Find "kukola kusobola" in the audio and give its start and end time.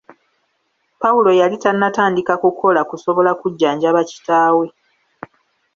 2.43-3.31